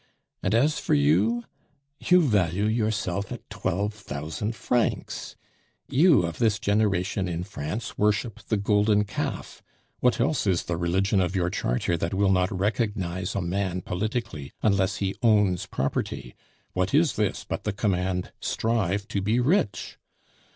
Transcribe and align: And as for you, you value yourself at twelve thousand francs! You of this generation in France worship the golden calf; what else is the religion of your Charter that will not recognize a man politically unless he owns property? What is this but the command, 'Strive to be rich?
And 0.41 0.55
as 0.55 0.79
for 0.79 0.95
you, 0.95 1.43
you 1.99 2.23
value 2.23 2.65
yourself 2.65 3.31
at 3.31 3.47
twelve 3.51 3.93
thousand 3.93 4.55
francs! 4.55 5.35
You 5.89 6.23
of 6.23 6.39
this 6.39 6.57
generation 6.57 7.27
in 7.27 7.43
France 7.43 7.99
worship 7.99 8.39
the 8.47 8.57
golden 8.57 9.03
calf; 9.03 9.61
what 9.99 10.19
else 10.19 10.47
is 10.47 10.63
the 10.63 10.75
religion 10.75 11.21
of 11.21 11.35
your 11.35 11.51
Charter 11.51 11.97
that 11.97 12.15
will 12.15 12.31
not 12.31 12.51
recognize 12.51 13.35
a 13.35 13.41
man 13.41 13.81
politically 13.81 14.51
unless 14.63 14.95
he 14.95 15.13
owns 15.21 15.67
property? 15.67 16.33
What 16.73 16.95
is 16.95 17.13
this 17.15 17.43
but 17.43 17.63
the 17.63 17.71
command, 17.71 18.31
'Strive 18.39 19.07
to 19.09 19.21
be 19.21 19.39
rich? 19.39 19.99